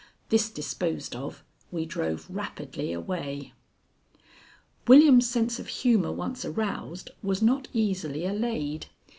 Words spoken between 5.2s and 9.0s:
sense of humor once aroused was not easily allayed.